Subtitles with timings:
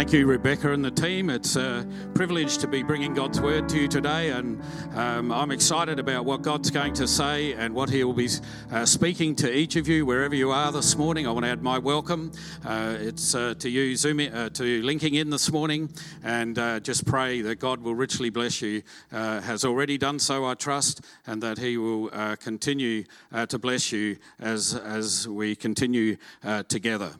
[0.00, 1.28] Thank you, Rebecca and the team.
[1.28, 4.58] It's a privilege to be bringing God's word to you today, and
[4.94, 8.30] um, I'm excited about what God's going to say and what He will be
[8.72, 11.26] uh, speaking to each of you wherever you are this morning.
[11.26, 12.32] I want to add my welcome.
[12.64, 15.90] Uh, it's uh, to you, Zoom, uh, to linking in this morning,
[16.24, 18.82] and uh, just pray that God will richly bless you.
[19.12, 22.08] Uh, has already done so, I trust, and that He will
[22.38, 23.04] continue
[23.48, 26.16] to bless you as as we continue
[26.68, 27.16] together.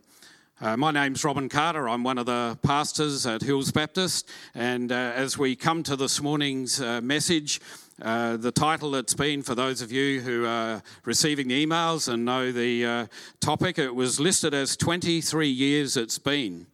[0.63, 1.89] Uh, my name's Robin Carter.
[1.89, 4.29] I'm one of the pastors at Hills Baptist.
[4.55, 7.63] And uh, as we come to this morning's uh, message,
[8.03, 12.27] uh, the title that's been for those of you who are receiving the emails and
[12.27, 13.07] know the uh,
[13.41, 16.67] topic, it was listed as 23 years it's been.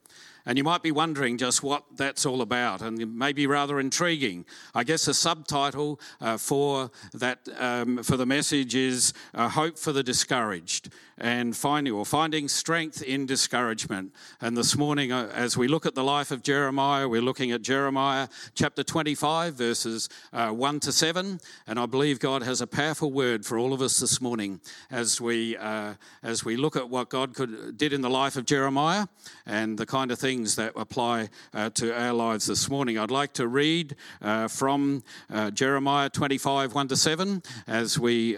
[0.47, 3.81] And you might be wondering just what that's all about, and it may be rather
[3.81, 4.47] intriguing.
[4.77, 9.91] I guess the subtitle uh, for that um, for the message is uh, "Hope for
[9.91, 14.13] the Discouraged." And finding or finding strength in discouragement.
[14.41, 17.63] And this morning, uh, as we look at the life of Jeremiah, we're looking at
[17.63, 21.41] Jeremiah chapter 25, verses uh, 1 to 7.
[21.67, 25.21] And I believe God has a powerful word for all of us this morning as
[25.21, 29.07] we uh, as we look at what God could, did in the life of Jeremiah
[29.47, 32.99] and the kind of things that apply uh, to our lives this morning.
[32.99, 38.37] I'd like to read uh, from uh, Jeremiah 25, 1 to 7, as we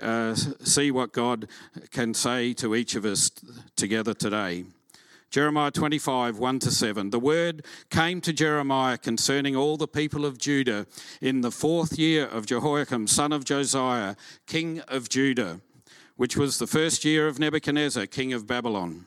[0.63, 1.49] see what God
[1.91, 3.31] can say to each of us
[3.77, 4.65] together today.
[5.31, 7.11] Jeremiah 25, 1 to 7.
[7.11, 10.87] The word came to Jeremiah concerning all the people of Judah
[11.21, 14.17] in the fourth year of Jehoiakim, son of Josiah,
[14.47, 15.61] king of Judah,
[16.17, 19.05] which was the first year of Nebuchadnezzar, king of Babylon.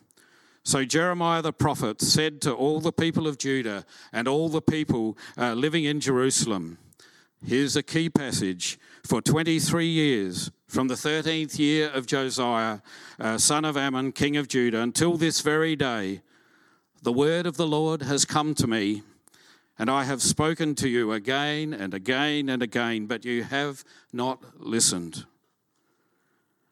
[0.63, 5.17] So Jeremiah the prophet said to all the people of Judah and all the people
[5.37, 6.77] uh, living in Jerusalem,
[7.43, 8.77] Here's a key passage.
[9.03, 12.79] For 23 years, from the 13th year of Josiah,
[13.19, 16.21] uh, son of Amon, king of Judah, until this very day,
[17.01, 19.03] the word of the Lord has come to me,
[19.77, 24.61] and I have spoken to you again and again and again, but you have not
[24.61, 25.25] listened.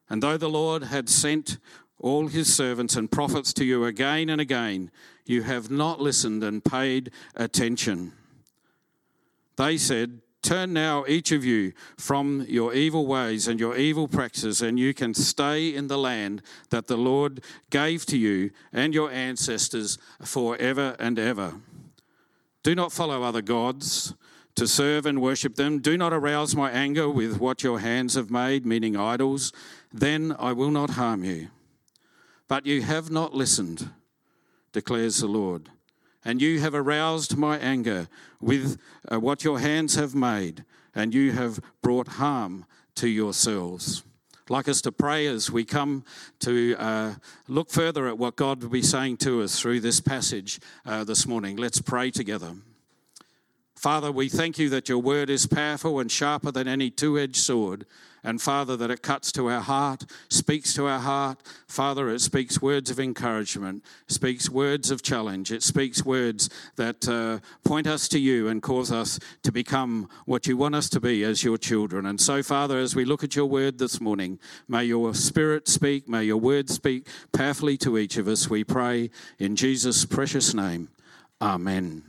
[0.10, 1.58] And though the Lord had sent
[2.00, 4.92] all his servants and prophets to you again and again,
[5.26, 8.14] you have not listened and paid attention.
[9.58, 14.62] They said, Turn now, each of you, from your evil ways and your evil practices,
[14.62, 19.12] and you can stay in the land that the Lord gave to you and your
[19.12, 21.56] ancestors forever and ever.
[22.64, 24.14] Do not follow other gods
[24.56, 25.80] to serve and worship them.
[25.80, 29.52] Do not arouse my anger with what your hands have made, meaning idols.
[29.92, 31.50] Then I will not harm you.
[32.48, 33.90] But you have not listened,
[34.72, 35.70] declares the Lord
[36.24, 38.08] and you have aroused my anger
[38.40, 38.78] with
[39.12, 40.64] uh, what your hands have made,
[40.94, 42.66] and you have brought harm
[42.96, 44.04] to yourselves.
[44.50, 46.04] Like us to pray as we come
[46.40, 47.14] to uh,
[47.48, 51.28] look further at what God will be saying to us through this passage uh, this
[51.28, 51.56] morning.
[51.56, 52.56] Let's pray together.
[53.80, 57.38] Father, we thank you that your word is powerful and sharper than any two edged
[57.38, 57.86] sword
[58.24, 61.42] and Father, that it cuts to our heart, speaks to our heart.
[61.68, 67.40] Father, it speaks words of encouragement, speaks words of challenge, it speaks words that uh,
[67.64, 71.24] point us to you and cause us to become what you want us to be
[71.24, 72.06] as your children.
[72.06, 76.10] And so, Father, as we look at your word this morning, may your spirit speak,
[76.10, 80.90] may your word speak powerfully to each of us, we pray in Jesus' precious name.
[81.42, 82.04] Amen.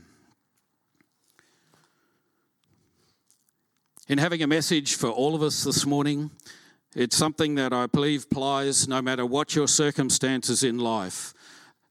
[4.10, 6.32] In having a message for all of us this morning.
[6.96, 11.32] It's something that I believe applies no matter what your circumstances in life.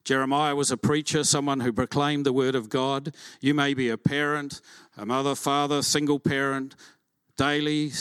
[0.04, 3.16] Jeremiah was a preacher, someone who proclaimed the word of God.
[3.40, 4.60] You may be a parent,
[4.98, 6.76] a mother, father, single parent,
[7.38, 7.94] daily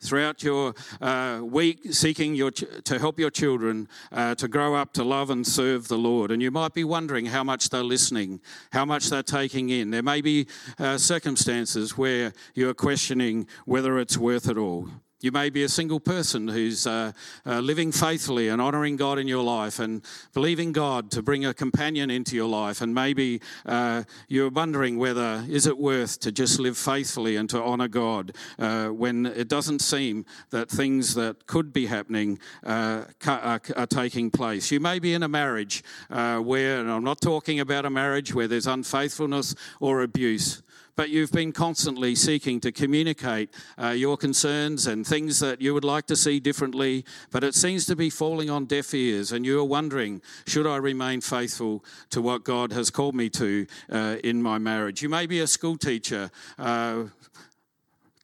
[0.00, 4.92] throughout your uh, week seeking your ch- to help your children uh, to grow up
[4.94, 6.30] to love and serve the Lord.
[6.30, 8.40] And you might be wondering how much they're listening,
[8.72, 9.90] how much they're taking in.
[9.90, 10.46] There may be
[10.78, 14.88] uh, circumstances where you're questioning whether it's worth it all.
[15.22, 17.12] You may be a single person who's uh,
[17.46, 20.04] uh, living faithfully and honoring God in your life and
[20.34, 22.82] believing God to bring a companion into your life.
[22.82, 27.62] And maybe uh, you're wondering whether is it worth to just live faithfully and to
[27.62, 33.62] honor God uh, when it doesn't seem that things that could be happening uh, are,
[33.74, 34.70] are, taking place.
[34.70, 38.34] You may be in a marriage uh, where, and I'm not talking about a marriage
[38.34, 40.62] where there's unfaithfulness or abuse
[40.96, 43.50] but you've been constantly seeking to communicate
[43.80, 47.86] uh, your concerns and things that you would like to see differently, but it seems
[47.86, 52.44] to be falling on deaf ears, and you're wondering, should I remain faithful to what
[52.44, 55.02] God has called me to uh, in my marriage?
[55.02, 56.30] You may be a school teacher.
[56.58, 57.04] Uh,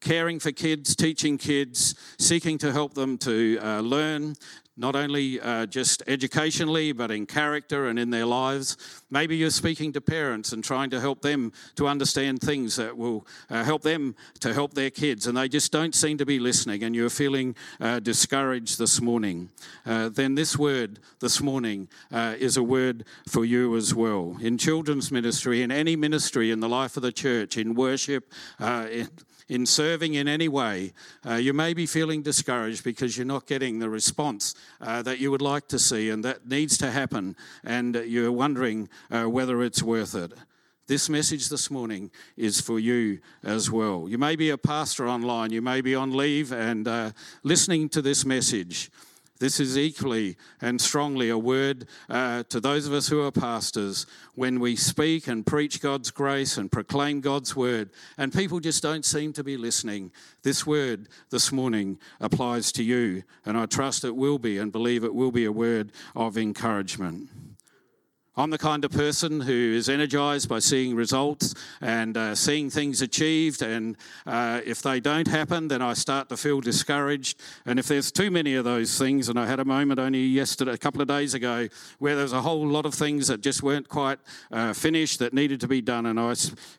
[0.02, 4.34] caring for kids, teaching kids, seeking to help them to uh, learn,
[4.76, 8.76] not only uh, just educationally, but in character and in their lives.
[9.10, 13.26] Maybe you're speaking to parents and trying to help them to understand things that will
[13.50, 16.82] uh, help them to help their kids, and they just don't seem to be listening,
[16.84, 19.50] and you're feeling uh, discouraged this morning.
[19.84, 24.36] Uh, then this word this morning uh, is a word for you as well.
[24.40, 28.86] In children's ministry, in any ministry in the life of the church, in worship, uh,
[28.90, 29.08] in,
[29.48, 30.92] in serving in any way,
[31.26, 35.30] uh, you may be feeling discouraged because you're not getting the response uh, that you
[35.30, 39.82] would like to see and that needs to happen, and you're wondering uh, whether it's
[39.82, 40.32] worth it.
[40.88, 44.08] This message this morning is for you as well.
[44.08, 47.12] You may be a pastor online, you may be on leave and uh,
[47.44, 48.90] listening to this message.
[49.42, 54.06] This is equally and strongly a word uh, to those of us who are pastors
[54.36, 59.04] when we speak and preach God's grace and proclaim God's word, and people just don't
[59.04, 60.12] seem to be listening.
[60.44, 65.02] This word this morning applies to you, and I trust it will be and believe
[65.02, 67.28] it will be a word of encouragement.
[68.34, 73.02] I'm the kind of person who is energized by seeing results and uh, seeing things
[73.02, 73.60] achieved.
[73.60, 73.94] And
[74.26, 77.38] uh, if they don't happen, then I start to feel discouraged.
[77.66, 80.72] And if there's too many of those things, and I had a moment only yesterday,
[80.72, 81.68] a couple of days ago,
[81.98, 84.18] where there's a whole lot of things that just weren't quite
[84.50, 86.34] uh, finished that needed to be done, and I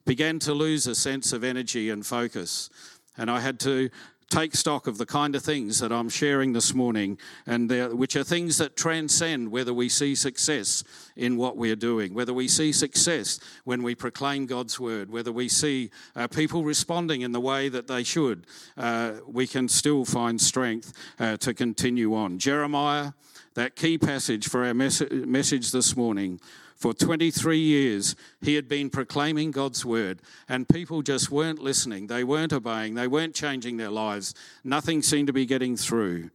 [0.05, 2.71] began to lose a sense of energy and focus.
[3.15, 3.91] And I had to
[4.29, 8.23] take stock of the kind of things that I'm sharing this morning, and which are
[8.23, 10.83] things that transcend whether we see success
[11.15, 15.47] in what we're doing, whether we see success when we proclaim God's word, whether we
[15.49, 18.47] see uh, people responding in the way that they should,
[18.77, 22.39] uh, we can still find strength uh, to continue on.
[22.39, 23.11] Jeremiah,
[23.53, 26.39] that key passage for our mes- message this morning,
[26.83, 32.07] for 23 years, he had been proclaiming God's word, and people just weren't listening.
[32.07, 32.95] They weren't obeying.
[32.95, 34.35] They weren't changing their lives.
[34.65, 36.29] Nothing seemed to be getting through.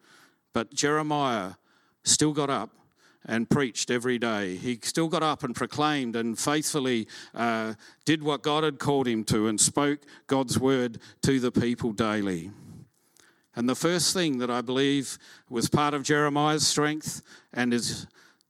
[0.54, 1.56] But Jeremiah
[2.02, 2.70] still got up
[3.26, 4.56] and preached every day.
[4.56, 7.74] He still got up and proclaimed and faithfully uh,
[8.06, 12.52] did what God had called him to and spoke God's word to the people daily.
[13.54, 15.18] And the first thing that I believe
[15.50, 17.20] was part of Jeremiah's strength
[17.52, 18.06] and is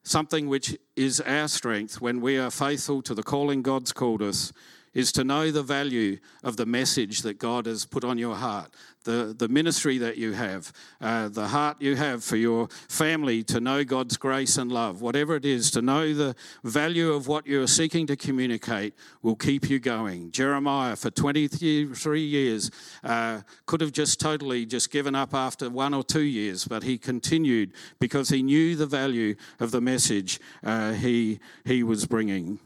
[0.09, 4.53] something which is our strength when we are faithful to the calling God's called us
[4.95, 8.71] is to know the value of the message that God has put on your heart,
[9.05, 13.61] the, the ministry that you have, uh, the heart you have for your family to
[13.61, 17.67] know God's grace and love, whatever it is, to know the value of what you're
[17.67, 20.31] seeking to communicate will keep you going.
[20.31, 22.71] Jeremiah, for 23 years,
[23.03, 26.99] uh, could have just totally just given up after one or two years, but he
[26.99, 32.59] continued because he knew the value of the message uh, he, he was bringing.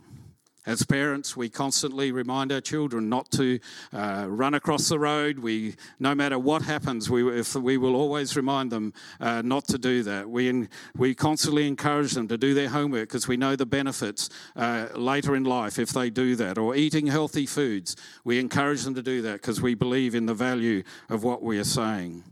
[0.64, 3.59] As parents, we constantly remind our children not to
[3.93, 5.41] uh, run across the road.
[5.41, 9.79] We, no matter what happens, we, if, we will always remind them uh, not to
[9.79, 10.31] do that.
[10.31, 14.87] We, we constantly encourage them to do their homework because we know the benefits uh,
[14.94, 16.59] later in life if they do that.
[16.59, 20.35] Or eating healthy foods, we encourage them to do that because we believe in the
[20.35, 22.23] value of what we are saying.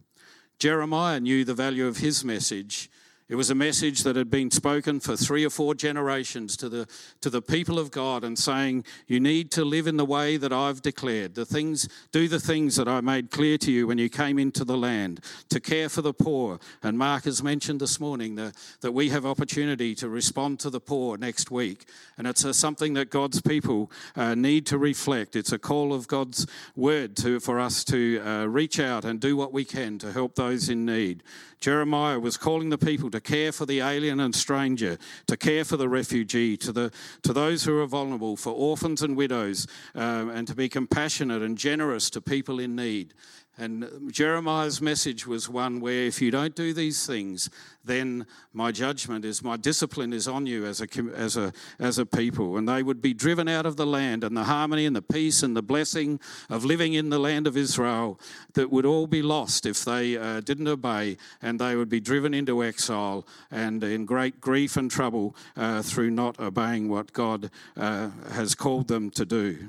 [0.60, 2.90] Jeremiah knew the value of his message
[3.30, 6.88] it was a message that had been spoken for three or four generations to the,
[7.20, 10.52] to the people of God and saying, You need to live in the way that
[10.52, 11.36] I've declared.
[11.36, 14.64] The things, do the things that I made clear to you when you came into
[14.64, 16.58] the land, to care for the poor.
[16.82, 20.80] And Mark has mentioned this morning the, that we have opportunity to respond to the
[20.80, 21.84] poor next week.
[22.18, 25.36] And it's a, something that God's people uh, need to reflect.
[25.36, 29.36] It's a call of God's word to, for us to uh, reach out and do
[29.36, 31.22] what we can to help those in need.
[31.60, 35.76] Jeremiah was calling the people to care for the alien and stranger, to care for
[35.76, 40.46] the refugee, to, the, to those who are vulnerable, for orphans and widows, um, and
[40.48, 43.14] to be compassionate and generous to people in need.
[43.60, 47.50] And Jeremiah's message was one where if you don't do these things,
[47.84, 52.06] then my judgment is, my discipline is on you as a, as a, as a
[52.06, 52.56] people.
[52.56, 55.42] And they would be driven out of the land, and the harmony and the peace
[55.42, 58.18] and the blessing of living in the land of Israel
[58.54, 62.32] that would all be lost if they uh, didn't obey, and they would be driven
[62.32, 68.08] into exile and in great grief and trouble uh, through not obeying what God uh,
[68.32, 69.68] has called them to do.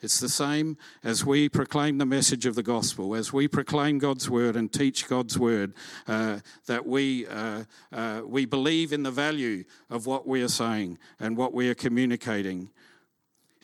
[0.00, 4.28] It's the same as we proclaim the message of the gospel, as we proclaim God's
[4.28, 5.72] word and teach God's word,
[6.06, 10.98] uh, that we, uh, uh, we believe in the value of what we are saying
[11.18, 12.70] and what we are communicating.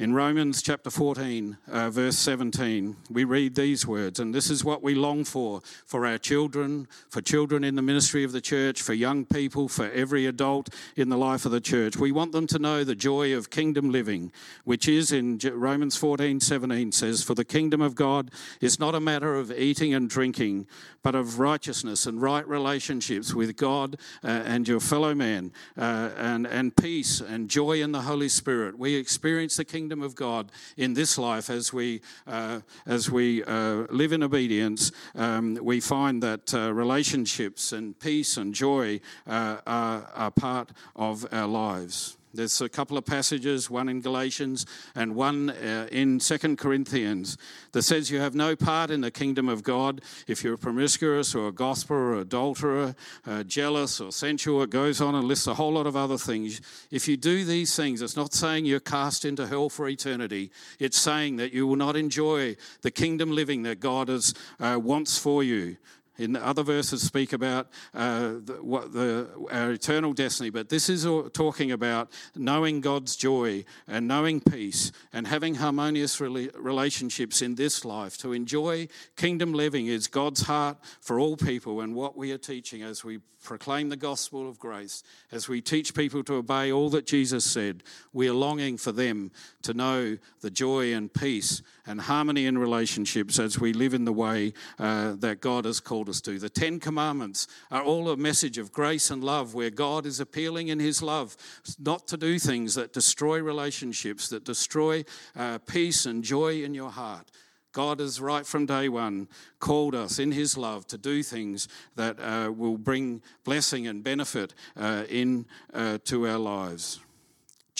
[0.01, 4.83] In Romans chapter 14, uh, verse 17, we read these words, and this is what
[4.83, 8.95] we long for for our children, for children in the ministry of the church, for
[8.95, 11.99] young people, for every adult in the life of the church.
[11.99, 14.33] We want them to know the joy of kingdom living,
[14.65, 18.31] which is in Romans 14, 17 says, For the kingdom of God
[18.63, 20.67] is not a matter of eating and drinking,
[21.03, 26.47] but of righteousness and right relationships with God uh, and your fellow man, uh, and,
[26.47, 28.79] and peace and joy in the Holy Spirit.
[28.79, 33.87] We experience the kingdom of God in this life as we, uh, as we uh,
[33.91, 34.93] live in obedience.
[35.15, 41.27] Um, we find that uh, relationships and peace and joy uh, are, are part of
[41.33, 42.17] our lives.
[42.33, 47.37] There's a couple of passages, one in Galatians and one uh, in Second Corinthians,
[47.73, 51.49] that says you have no part in the kingdom of God if you're promiscuous or
[51.49, 52.95] a gossiper or adulterer,
[53.27, 54.63] uh, jealous or sensual.
[54.63, 56.61] It goes on and lists a whole lot of other things.
[56.91, 60.53] If you do these things, it's not saying you're cast into hell for eternity.
[60.79, 65.19] It's saying that you will not enjoy the kingdom living that God has, uh, wants
[65.19, 65.77] for you
[66.21, 71.07] in other verses speak about uh, the, what the, our eternal destiny, but this is
[71.33, 78.19] talking about knowing God's joy and knowing peace and having harmonious relationships in this life.
[78.19, 82.83] To enjoy kingdom living is God's heart for all people, and what we are teaching
[82.83, 87.07] as we proclaim the gospel of grace, as we teach people to obey all that
[87.07, 89.31] Jesus said, we are longing for them
[89.63, 94.13] to know the joy and peace and harmony in relationships as we live in the
[94.13, 96.39] way uh, that God has called us to.
[96.39, 100.69] The Ten Commandments are all a message of grace and love, where God is appealing
[100.69, 101.37] in His love
[101.81, 105.05] not to do things that destroy relationships, that destroy
[105.37, 107.29] uh, peace and joy in your heart.
[107.73, 109.29] God has, right from day one,
[109.59, 111.67] called us in His love to do things
[111.97, 115.45] that uh, will bring blessing and benefit uh, in
[115.75, 117.01] uh, to our lives.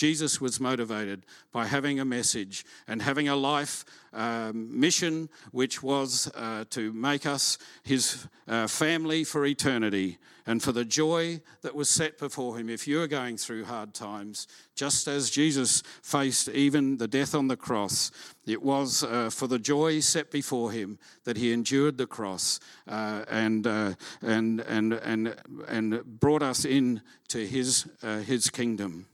[0.01, 6.27] Jesus was motivated by having a message and having a life um, mission, which was
[6.33, 10.17] uh, to make us his uh, family for eternity
[10.47, 12.67] and for the joy that was set before him.
[12.67, 17.47] If you are going through hard times, just as Jesus faced even the death on
[17.47, 18.09] the cross,
[18.47, 23.23] it was uh, for the joy set before him that he endured the cross uh,
[23.29, 23.93] and, uh,
[24.23, 25.35] and, and, and,
[25.67, 29.05] and brought us in to his, uh, his kingdom.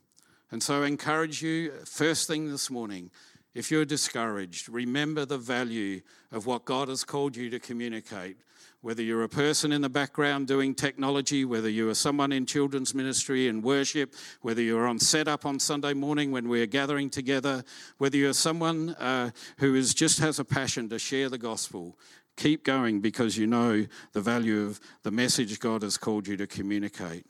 [0.52, 3.12] And so I encourage you, first thing this morning,
[3.54, 6.02] if you're discouraged, remember the value
[6.32, 8.38] of what God has called you to communicate.
[8.82, 12.94] Whether you're a person in the background doing technology, whether you are someone in children's
[12.94, 17.64] ministry and worship, whether you're on setup on Sunday morning when we're gathering together,
[17.98, 21.98] whether you're someone uh, who is, just has a passion to share the gospel,
[22.38, 26.48] keep going because you know the value of the message God has called you to
[26.48, 27.26] communicate.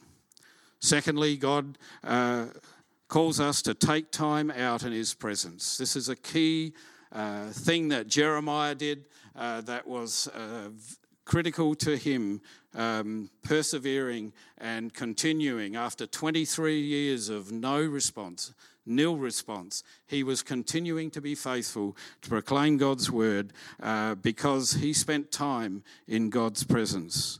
[0.79, 1.77] Secondly, God.
[2.03, 2.47] Uh,
[3.07, 5.77] calls us to take time out in his presence.
[5.77, 6.73] This is a key
[7.11, 10.69] uh, thing that Jeremiah did uh, that was uh,
[11.25, 12.41] critical to him
[12.73, 18.53] um, persevering and continuing after 23 years of no response,
[18.85, 19.83] nil response.
[20.05, 25.83] He was continuing to be faithful to proclaim God's word uh, because he spent time
[26.07, 27.39] in God's presence.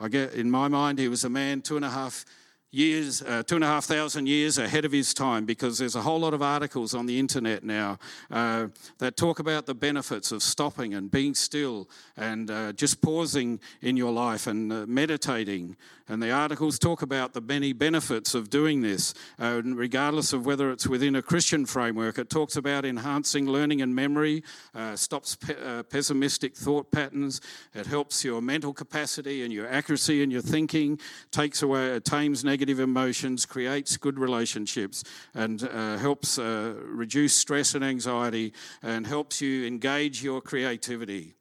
[0.00, 2.24] I get in my mind, he was a man two and a half
[2.72, 6.00] years, uh, two and a half thousand years ahead of his time because there's a
[6.00, 7.98] whole lot of articles on the internet now
[8.30, 8.66] uh,
[8.98, 13.96] that talk about the benefits of stopping and being still and uh, just pausing in
[13.96, 15.76] your life and uh, meditating.
[16.08, 20.70] And the articles talk about the many benefits of doing this, uh, regardless of whether
[20.70, 22.18] it's within a Christian framework.
[22.18, 24.42] It talks about enhancing learning and memory,
[24.74, 27.40] uh, stops pe- pessimistic thought patterns,
[27.72, 30.98] it helps your mental capacity and your accuracy in your thinking,
[31.30, 35.02] takes away, tames negative negative emotions, creates good relationships,
[35.34, 38.52] and uh, helps uh, reduce stress and anxiety,
[38.84, 41.34] and helps you engage your creativity.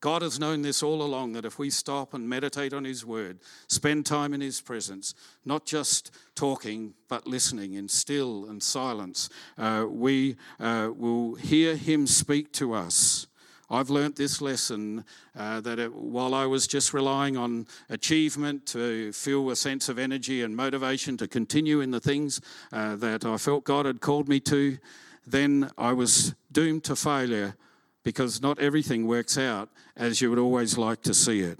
[0.00, 3.38] God has known this all along that if we stop and meditate on His Word,
[3.68, 9.86] spend time in His presence, not just talking, but listening in still and silence, uh,
[9.88, 13.28] we uh, will hear Him speak to us
[13.68, 15.04] I've learnt this lesson
[15.36, 19.98] uh, that it, while I was just relying on achievement to feel a sense of
[19.98, 22.40] energy and motivation to continue in the things
[22.72, 24.78] uh, that I felt God had called me to,
[25.26, 27.56] then I was doomed to failure
[28.04, 31.58] because not everything works out as you would always like to see it.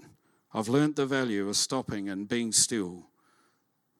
[0.53, 3.09] I've learnt the value of stopping and being still.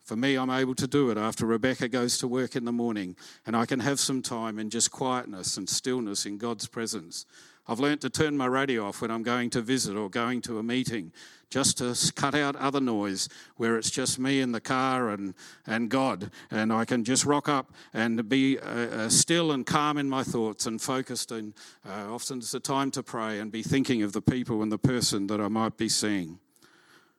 [0.06, 3.18] For me, I'm able to do it after Rebecca goes to work in the morning,
[3.46, 7.26] and I can have some time in just quietness and stillness in God's presence.
[7.68, 10.58] I've learnt to turn my radio off when I'm going to visit or going to
[10.58, 11.12] a meeting,
[11.50, 15.34] just to cut out other noise where it's just me in the car and,
[15.66, 16.32] and God.
[16.50, 20.24] And I can just rock up and be uh, uh, still and calm in my
[20.24, 21.32] thoughts and focused.
[21.32, 21.54] And
[21.88, 24.78] uh, often it's a time to pray and be thinking of the people and the
[24.78, 26.40] person that I might be seeing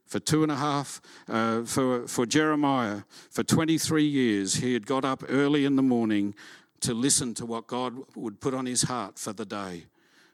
[0.09, 5.05] for two and a half, uh, for, for Jeremiah, for 23 years, he had got
[5.05, 6.35] up early in the morning
[6.81, 9.85] to listen to what God would put on his heart for the day.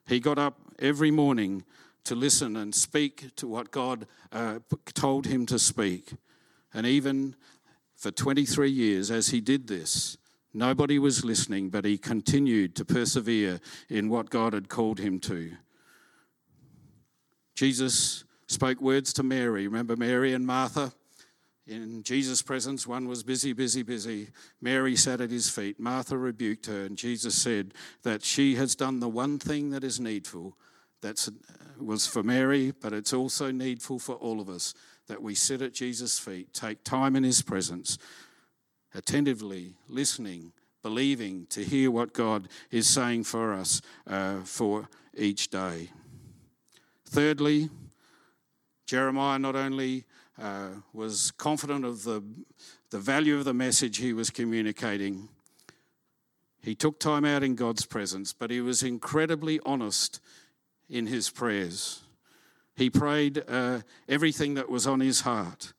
[0.06, 1.64] He got up every morning
[2.04, 4.58] to listen and speak to what God uh,
[4.92, 6.12] told him to speak.
[6.72, 7.34] And even
[7.96, 10.18] for 23 years, as he did this,
[10.52, 15.52] nobody was listening, but he continued to persevere in what God had called him to.
[17.54, 19.66] Jesus spoke words to Mary.
[19.66, 20.92] Remember Mary and Martha?
[21.66, 24.28] In Jesus' presence, one was busy, busy, busy.
[24.60, 25.80] Mary sat at his feet.
[25.80, 29.98] Martha rebuked her, and Jesus said that she has done the one thing that is
[29.98, 30.56] needful.
[31.00, 31.26] That
[31.78, 34.74] was for Mary, but it's also needful for all of us
[35.06, 37.98] that we sit at Jesus' feet, take time in his presence,
[38.94, 40.52] attentively listening,
[40.82, 45.90] believing to hear what God is saying for us uh, for each day.
[47.06, 47.70] Thirdly,
[48.86, 50.04] Jeremiah not only
[50.40, 52.22] uh, was confident of the,
[52.90, 55.28] the value of the message he was communicating,
[56.60, 60.20] he took time out in God's presence, but he was incredibly honest
[60.88, 62.02] in his prayers.
[62.74, 65.72] He prayed uh, everything that was on his heart.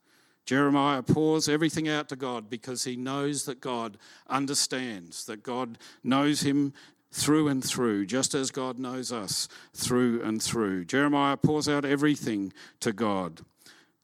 [0.46, 3.98] Jeremiah pours everything out to God because he knows that God
[4.30, 6.72] understands, that God knows him
[7.12, 10.86] through and through, just as God knows us through and through.
[10.86, 13.42] Jeremiah pours out everything to God.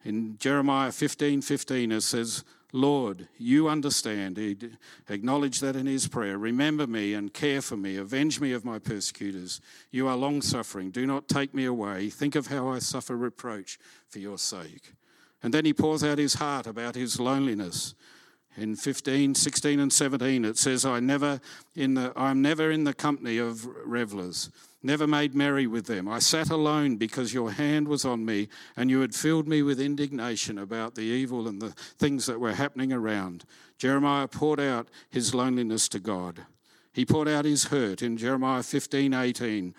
[0.04, 2.44] In Jeremiah 15 15, it says,
[2.74, 4.38] Lord, you understand.
[4.38, 4.56] He
[5.10, 6.38] acknowledged that in his prayer.
[6.38, 7.98] Remember me and care for me.
[7.98, 9.60] Avenge me of my persecutors.
[9.92, 10.90] You are long suffering.
[10.90, 12.10] Do not take me away.
[12.10, 13.78] Think of how I suffer reproach
[14.08, 14.94] for your sake.
[15.44, 17.94] And then he pours out his heart about his loneliness
[18.58, 21.40] in 15, 16, and 17, it says, I never
[21.76, 24.50] in the, I'm never in the company of revelers,
[24.84, 26.08] never made merry with them.
[26.08, 29.80] I sat alone because your hand was on me, and you had filled me with
[29.80, 33.46] indignation about the evil and the things that were happening around.
[33.78, 36.46] Jeremiah poured out his loneliness to God.
[36.94, 39.74] He poured out his hurt in Jeremiah 15, 18.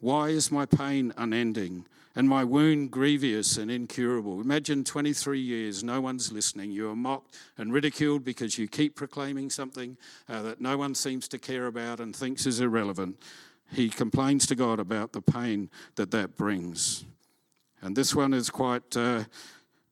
[0.00, 1.86] Why is my pain unending?
[2.16, 4.40] and my wound grievous and incurable.
[4.40, 6.72] Imagine 23 years, no one's listening.
[6.72, 9.96] You are mocked and ridiculed because you keep proclaiming something
[10.28, 13.16] uh, that no one seems to care about and thinks is irrelevant.
[13.72, 17.04] He complains to God about the pain that that brings.
[17.82, 19.24] And this one is quite uh,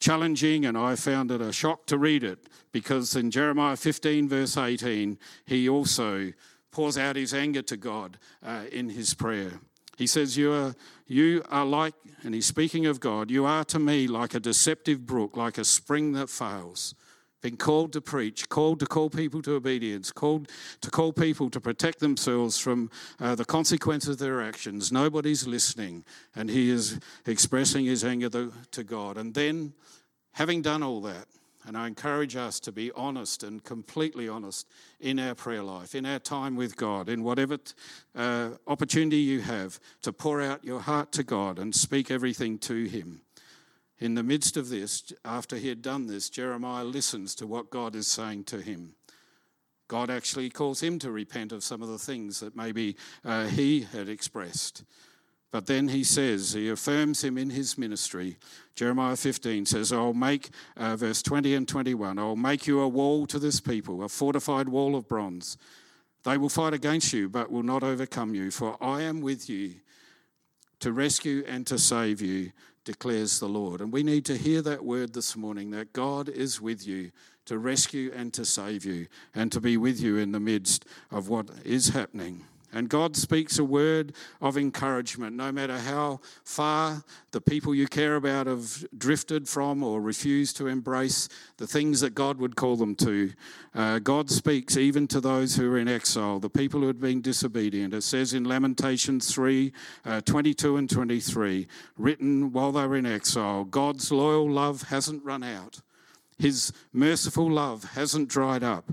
[0.01, 2.39] challenging, and I found it a shock to read it
[2.73, 6.33] because in Jeremiah 15, verse 18, he also
[6.71, 9.61] pours out his anger to God uh, in his prayer.
[9.97, 10.75] He says, You are,
[11.07, 15.07] you are like, and he's speaking of God, you are to me like a deceptive
[15.07, 16.95] brook, like a spring that fails.
[17.41, 20.49] Been called to preach, called to call people to obedience, called
[20.81, 24.91] to call people to protect themselves from uh, the consequences of their actions.
[24.91, 29.17] Nobody's listening, and he is expressing his anger to God.
[29.17, 29.73] And then,
[30.33, 31.27] having done all that,
[31.69, 34.67] and I encourage us to be honest and completely honest
[35.01, 37.59] in our prayer life, in our time with God, in whatever
[38.17, 42.85] uh, opportunity you have to pour out your heart to God and speak everything to
[42.85, 43.21] Him.
[44.01, 47.97] In the midst of this, after he had done this, Jeremiah listens to what God
[47.97, 48.95] is saying to him.
[49.89, 53.81] God actually calls him to repent of some of the things that maybe uh, he
[53.81, 54.85] had expressed.
[55.51, 58.37] But then he says, he affirms him in his ministry.
[58.75, 63.27] Jeremiah 15 says, I'll make, uh, verse 20 and 21, I'll make you a wall
[63.27, 65.57] to this people, a fortified wall of bronze.
[66.25, 69.77] They will fight against you, but will not overcome you, for I am with you
[70.81, 72.53] to rescue and to save you,
[72.89, 73.83] declares the Lord.
[73.83, 77.11] And we need to hear that word this morning that God is with you
[77.45, 81.29] to rescue and to save you, and to be with you in the midst of
[81.29, 82.47] what is happening.
[82.73, 87.03] And God speaks a word of encouragement, no matter how far
[87.33, 92.15] the people you care about have drifted from or refused to embrace the things that
[92.15, 93.33] God would call them to.
[93.75, 97.23] Uh, God speaks even to those who are in exile, the people who had been
[97.23, 97.95] disobedient.
[97.95, 99.73] It says in Lamentations 3
[100.05, 105.43] uh, 22 and 23, written while they were in exile God's loyal love hasn't run
[105.43, 105.81] out,
[106.39, 108.93] His merciful love hasn't dried up.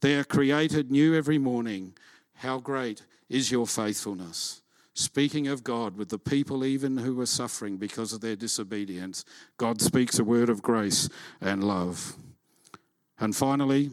[0.00, 1.94] They are created new every morning.
[2.40, 4.62] How great is your faithfulness?
[4.94, 9.26] Speaking of God with the people even who were suffering because of their disobedience,
[9.58, 11.10] God speaks a word of grace
[11.42, 12.16] and love.
[13.18, 13.90] And finally,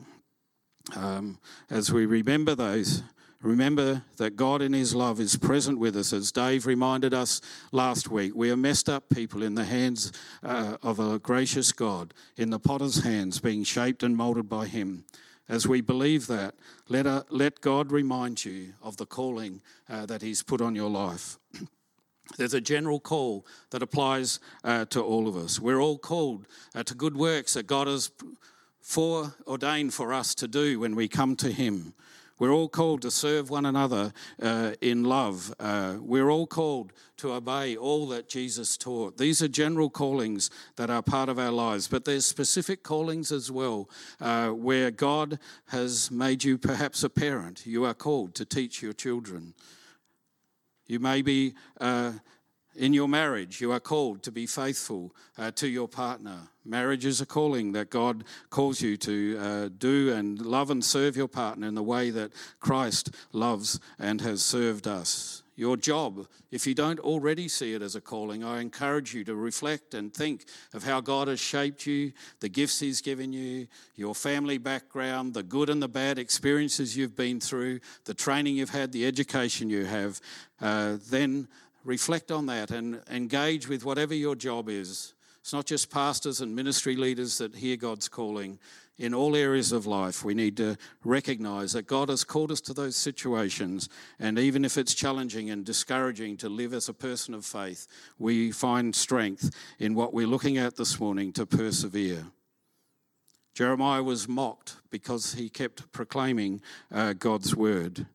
[0.95, 3.03] um, as we remember those
[3.41, 7.39] Remember that God in His love is present with us, as Dave reminded us
[7.71, 8.33] last week.
[8.35, 12.59] We are messed up people in the hands uh, of a gracious God, in the
[12.59, 15.05] potter's hands, being shaped and moulded by Him.
[15.49, 16.55] As we believe that,
[16.89, 20.89] let, uh, let God remind you of the calling uh, that He's put on your
[20.89, 21.37] life.
[22.37, 25.59] There's a general call that applies uh, to all of us.
[25.59, 28.11] We're all called uh, to good works that God has
[28.81, 31.93] foreordained for us to do when we come to Him.
[32.39, 35.53] We're all called to serve one another uh, in love.
[35.59, 39.17] Uh, we're all called to obey all that Jesus taught.
[39.17, 43.51] These are general callings that are part of our lives, but there's specific callings as
[43.51, 43.89] well
[44.21, 47.65] uh, where God has made you perhaps a parent.
[47.65, 49.55] You are called to teach your children.
[50.85, 52.13] You may be uh,
[52.77, 56.37] in your marriage, you are called to be faithful uh, to your partner.
[56.63, 61.17] Marriage is a calling that God calls you to uh, do and love and serve
[61.17, 65.43] your partner in the way that Christ loves and has served us.
[65.55, 69.33] Your job, if you don't already see it as a calling, I encourage you to
[69.33, 74.13] reflect and think of how God has shaped you, the gifts He's given you, your
[74.13, 78.91] family background, the good and the bad experiences you've been through, the training you've had,
[78.91, 80.21] the education you have.
[80.61, 81.47] Uh, then
[81.87, 85.13] reflect on that and engage with whatever your job is.
[85.39, 88.59] It's not just pastors and ministry leaders that hear God's calling.
[88.97, 92.73] In all areas of life, we need to recognize that God has called us to
[92.73, 93.87] those situations.
[94.19, 97.87] And even if it's challenging and discouraging to live as a person of faith,
[98.19, 102.25] we find strength in what we're looking at this morning to persevere.
[103.53, 108.07] Jeremiah was mocked because he kept proclaiming uh, God's word.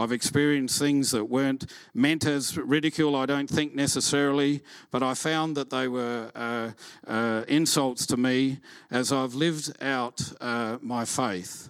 [0.00, 5.58] I've experienced things that weren't meant as ridicule, I don't think necessarily, but I found
[5.58, 6.70] that they were uh,
[7.06, 8.60] uh, insults to me
[8.90, 11.68] as I've lived out uh, my faith.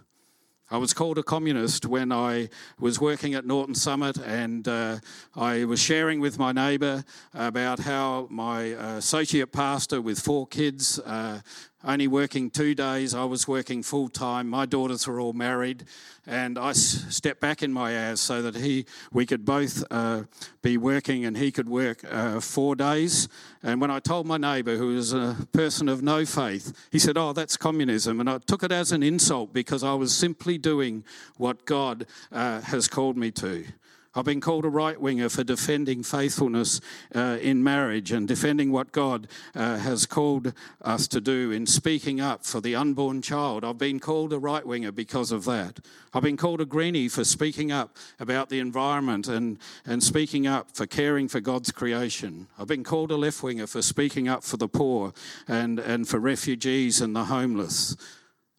[0.73, 4.99] I was called a communist when I was working at Norton Summit, and uh,
[5.35, 7.03] I was sharing with my neighbour
[7.35, 11.41] about how my uh, associate pastor with four kids uh,
[11.83, 13.15] only working two days.
[13.15, 14.49] I was working full time.
[14.49, 15.85] My daughters were all married,
[16.27, 20.25] and I stepped back in my hours so that he, we could both uh,
[20.63, 23.29] be working, and he could work uh, four days.
[23.63, 27.17] And when I told my neighbour, who was a person of no faith, he said,
[27.17, 31.05] "Oh, that's communism," and I took it as an insult because I was simply doing
[31.37, 33.65] what God uh, has called me to.
[34.13, 36.81] I've been called a right winger for defending faithfulness
[37.15, 42.21] uh, in marriage and defending what God uh, has called us to do in speaking
[42.21, 43.65] up for the unborn child.
[43.65, 45.79] I've been called a right winger because of that.
[46.13, 50.73] I've been called a greenie for speaking up about the environment and, and speaking up
[50.75, 52.49] for caring for God's creation.
[52.59, 55.13] I've been called a left winger for speaking up for the poor
[55.47, 57.97] and, and for refugees and the homeless.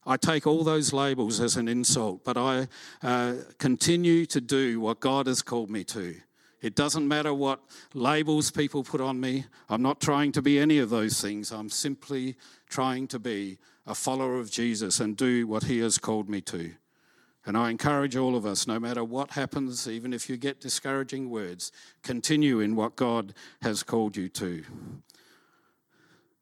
[0.05, 2.67] I take all those labels as an insult, but I
[3.03, 6.15] uh, continue to do what God has called me to.
[6.61, 7.59] It doesn't matter what
[7.93, 9.45] labels people put on me.
[9.69, 11.51] I'm not trying to be any of those things.
[11.51, 12.35] I'm simply
[12.69, 16.71] trying to be a follower of Jesus and do what He has called me to.
[17.45, 21.31] And I encourage all of us, no matter what happens, even if you get discouraging
[21.31, 21.71] words,
[22.03, 23.33] continue in what God
[23.63, 24.63] has called you to.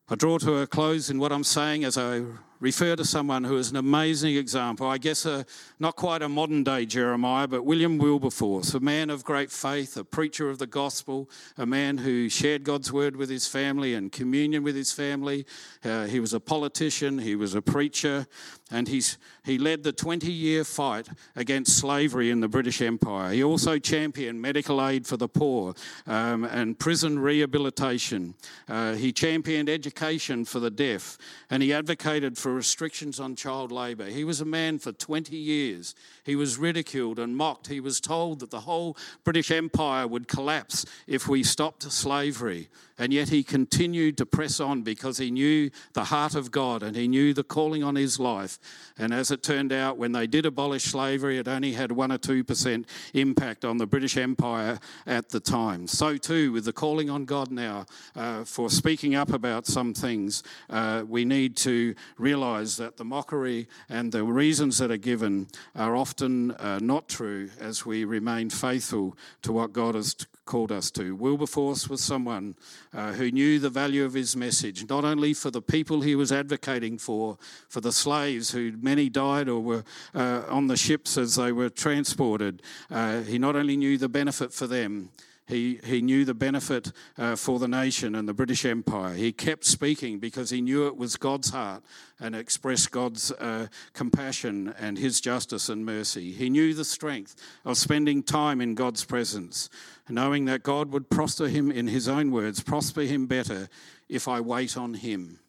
[0.10, 2.24] I draw to a close in what I'm saying as I
[2.60, 4.88] refer to someone who is an amazing example.
[4.88, 5.46] I guess a,
[5.80, 10.04] not quite a modern day Jeremiah, but William Wilberforce, a man of great faith, a
[10.04, 14.64] preacher of the gospel, a man who shared God's word with his family and communion
[14.64, 15.46] with his family.
[15.84, 18.28] Uh, he was a politician, he was a preacher,
[18.72, 23.32] and he's, he led the 20 year fight against slavery in the British Empire.
[23.32, 25.74] He also championed medical aid for the poor
[26.06, 28.36] um, and prison rehabilitation.
[28.68, 31.18] Uh, he championed education for the deaf,
[31.50, 34.06] and he advocated for for restrictions on child labour.
[34.06, 35.94] He was a man for 20 years.
[36.24, 37.68] He was ridiculed and mocked.
[37.68, 42.70] He was told that the whole British Empire would collapse if we stopped slavery.
[42.98, 46.98] And yet he continued to press on because he knew the heart of God and
[46.98, 48.60] he knew the calling on his life.
[48.98, 52.18] And as it turned out, when they did abolish slavery, it only had 1 or
[52.18, 55.88] 2% impact on the British Empire at the time.
[55.88, 57.86] So, too, with the calling on God now
[58.18, 63.68] uh, for speaking up about some things, uh, we need to realize that the mockery
[63.90, 69.18] and the reasons that are given are often uh, not true as we remain faithful
[69.42, 71.16] to what God has called us to.
[71.16, 72.56] Wilberforce was someone
[72.94, 76.32] uh, who knew the value of his message, not only for the people he was
[76.32, 79.84] advocating for, for the slaves who many died or were
[80.16, 82.64] uh, on the ships as they were transported.
[82.90, 85.10] Uh, he not only knew the benefit for them,
[85.50, 89.16] He, he knew the benefit uh, for the nation and the British Empire.
[89.16, 91.84] He kept speaking because he knew it was God's heart
[92.20, 96.32] and expressed God's uh, compassion and his justice and mercy.
[96.32, 97.36] He knew the strength
[97.66, 99.72] of spending time in God's presence,
[100.08, 103.70] knowing that God would prosper him, in his own words, prosper him better
[104.08, 105.40] if I wait on him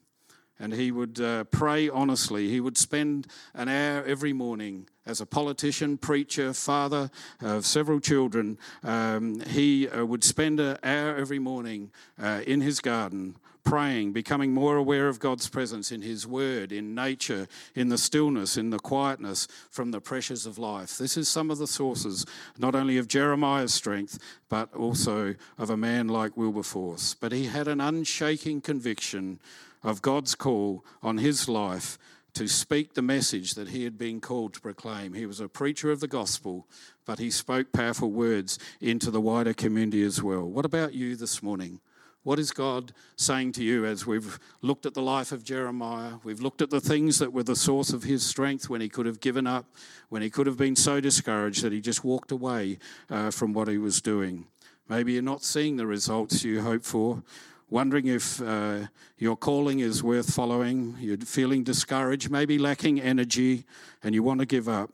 [0.60, 2.48] and he would uh, pray honestly.
[2.48, 8.56] He would spend an hour every morning as a politician, preacher, father of several children.
[8.84, 11.90] Um, he uh, would spend an hour every morning
[12.22, 16.94] uh, in his garden praying, becoming more aware of God's presence in His Word, in
[16.94, 20.96] nature, in the stillness, in the quietness, from the pressures of life.
[20.96, 22.24] This is some of the sources,
[22.58, 24.18] not only of Jeremiah's strength,
[24.48, 27.14] but also of a man like Wilberforce.
[27.14, 29.40] But he had an unshaking conviction
[29.82, 31.98] of God's call on his life
[32.34, 35.14] to speak the message that he had been called to proclaim.
[35.14, 36.66] He was a preacher of the gospel,
[37.04, 40.44] but he spoke powerful words into the wider community as well.
[40.44, 41.80] What about you this morning?
[42.22, 46.16] What is God saying to you as we've looked at the life of Jeremiah?
[46.22, 49.06] We've looked at the things that were the source of his strength when he could
[49.06, 49.64] have given up,
[50.10, 53.68] when he could have been so discouraged that he just walked away uh, from what
[53.68, 54.46] he was doing.
[54.86, 57.22] Maybe you're not seeing the results you hope for
[57.70, 63.64] wondering if uh, your calling is worth following, you're feeling discouraged, maybe lacking energy,
[64.02, 64.90] and you want to give up,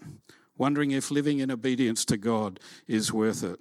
[0.58, 3.58] wondering if living in obedience to God is worth it.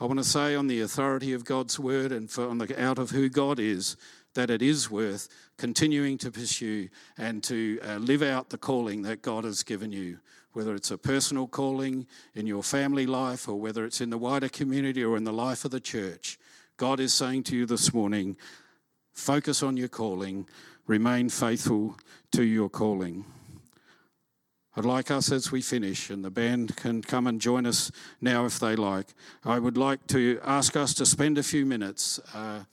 [0.00, 2.98] I want to say, on the authority of God's word and for, on the, out
[2.98, 3.96] of who God is,
[4.34, 9.22] that it is worth continuing to pursue and to uh, live out the calling that
[9.22, 10.18] God has given you,
[10.52, 14.48] whether it's a personal calling in your family life or whether it's in the wider
[14.48, 16.38] community or in the life of the church.
[16.76, 18.36] God is saying to you this morning
[19.12, 20.48] focus on your calling,
[20.88, 21.96] remain faithful
[22.32, 23.24] to your calling.
[24.76, 28.44] I'd like us as we finish, and the band can come and join us now
[28.44, 29.06] if they like.
[29.44, 32.64] I would like to ask us to spend a few minutes uh,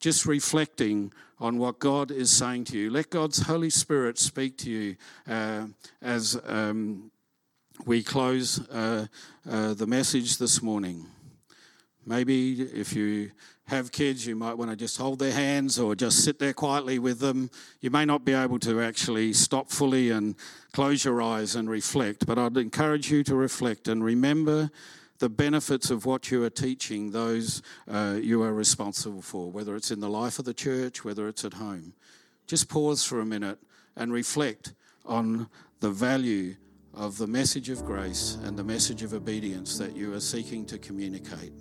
[0.00, 2.90] just reflecting on what God is saying to you.
[2.90, 4.96] Let God's Holy Spirit speak to you
[5.28, 5.66] uh,
[6.02, 7.12] as um,
[7.86, 9.06] we close uh,
[9.48, 11.06] uh the message this morning.
[12.06, 13.30] Maybe if you
[13.66, 16.98] have kids, you might want to just hold their hands or just sit there quietly
[16.98, 17.50] with them.
[17.80, 20.34] You may not be able to actually stop fully and
[20.72, 24.70] close your eyes and reflect, but I'd encourage you to reflect and remember
[25.18, 29.90] the benefits of what you are teaching those uh, you are responsible for, whether it's
[29.90, 31.94] in the life of the church, whether it's at home.
[32.46, 33.58] Just pause for a minute
[33.96, 34.74] and reflect
[35.06, 35.48] on
[35.80, 36.56] the value
[36.92, 40.78] of the message of grace and the message of obedience that you are seeking to
[40.78, 41.52] communicate.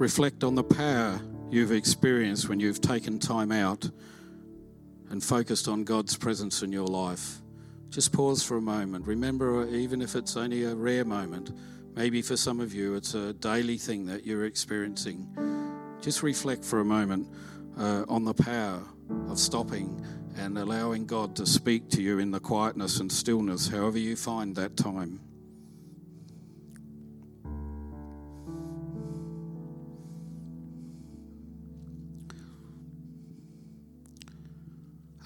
[0.00, 3.90] Reflect on the power you've experienced when you've taken time out
[5.10, 7.42] and focused on God's presence in your life.
[7.90, 9.06] Just pause for a moment.
[9.06, 11.52] Remember, even if it's only a rare moment,
[11.94, 15.28] maybe for some of you it's a daily thing that you're experiencing.
[16.00, 17.28] Just reflect for a moment
[17.78, 18.80] uh, on the power
[19.28, 20.02] of stopping
[20.38, 24.56] and allowing God to speak to you in the quietness and stillness, however you find
[24.56, 25.20] that time.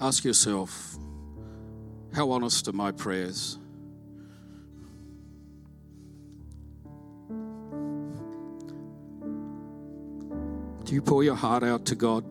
[0.05, 0.97] Ask yourself,
[2.13, 3.57] how honest are my prayers?
[10.83, 12.23] Do you pour your heart out to God,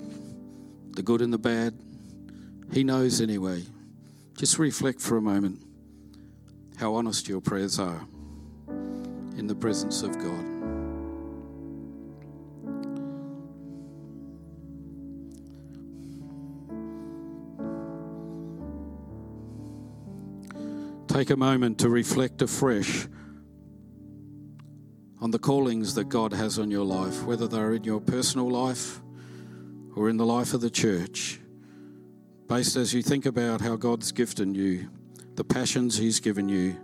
[0.95, 1.75] the good and the bad?
[2.73, 3.65] He knows anyway.
[4.39, 5.61] Just reflect for a moment
[6.77, 8.07] how honest your prayers are
[9.37, 10.54] in the presence of God.
[21.15, 23.07] Take a moment to reflect afresh
[25.21, 29.01] on the callings that God has on your life, whether they're in your personal life
[29.95, 31.39] or in the life of the church.
[32.49, 34.91] Based as you think about how God's gifted you,
[35.37, 36.75] the passions He's given you,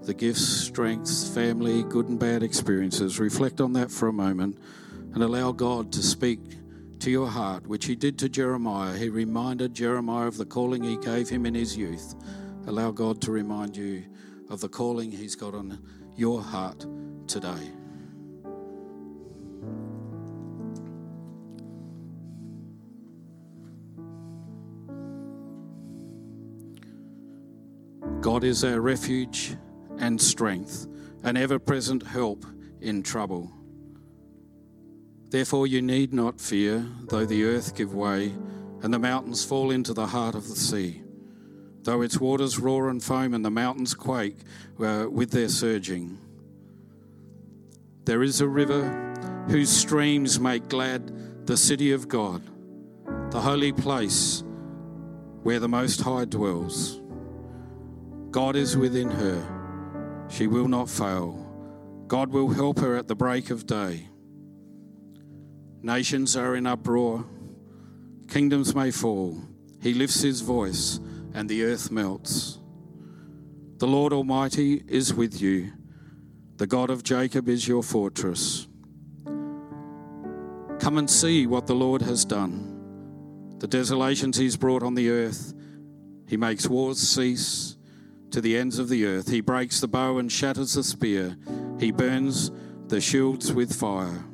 [0.00, 4.58] the gifts, strengths, family, good and bad experiences, reflect on that for a moment
[5.12, 6.38] and allow God to speak
[7.00, 8.96] to your heart, which He did to Jeremiah.
[8.96, 12.14] He reminded Jeremiah of the calling He gave him in his youth
[12.66, 14.04] Allow God to remind you
[14.50, 15.78] of the calling He's got on
[16.16, 16.84] your heart
[17.28, 17.70] today.
[28.20, 29.56] God is our refuge
[29.98, 30.88] and strength,
[31.22, 32.44] an ever present help
[32.80, 33.52] in trouble.
[35.30, 38.34] Therefore, you need not fear, though the earth give way
[38.82, 41.02] and the mountains fall into the heart of the sea
[41.86, 44.36] though its waters roar and foam and the mountains quake
[44.80, 46.18] uh, with their surging.
[48.04, 48.84] There is a river
[49.48, 52.42] whose streams make glad the city of God,
[53.30, 54.42] the holy place
[55.44, 57.00] where the Most High dwells.
[58.32, 61.40] God is within her, she will not fail.
[62.08, 64.08] God will help her at the break of day.
[65.82, 67.24] Nations are in uproar,
[68.28, 69.40] kingdoms may fall.
[69.80, 70.98] He lifts his voice,
[71.36, 72.58] and the earth melts.
[73.76, 75.70] The Lord Almighty is with you.
[76.56, 78.66] The God of Jacob is your fortress.
[80.80, 83.58] Come and see what the Lord has done.
[83.58, 85.52] The desolations he's brought on the earth.
[86.26, 87.76] He makes wars cease
[88.30, 89.28] to the ends of the earth.
[89.28, 91.36] He breaks the bow and shatters the spear.
[91.78, 92.50] He burns
[92.86, 94.24] the shields with fire.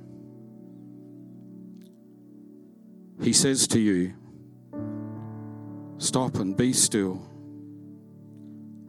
[3.20, 4.14] He says to you,
[6.02, 7.22] Stop and be still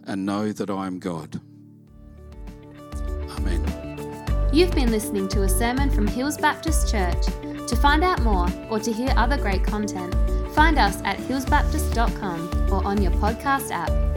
[0.08, 1.39] and know that I am God.
[3.38, 4.49] Amen.
[4.52, 7.23] You've been listening to a sermon from Hills Baptist Church.
[7.67, 10.15] To find out more or to hear other great content,
[10.56, 14.12] find us at hillsbaptist.com or on your podcast app.